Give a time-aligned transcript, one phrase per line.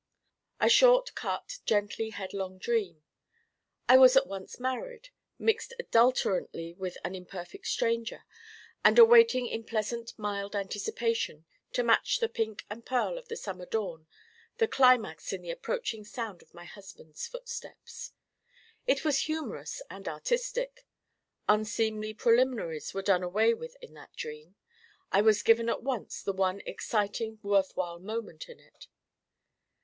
[0.59, 3.03] A short cut gently headlong dream.
[3.87, 8.23] I was at once married, mixed adulterantly with an imperfect stranger
[8.83, 13.67] and awaiting in pleasant mild anticipation, to match the pink and pearl of the summer
[13.67, 14.07] dawn,
[14.57, 18.11] the climax in the approaching sound of my husband's footsteps.
[18.87, 20.87] It was humorous and artistic.
[21.47, 24.55] Unseemly preliminaries were done away with in that dream.
[25.11, 28.87] I was given at once the one exciting worthwhile moment in it.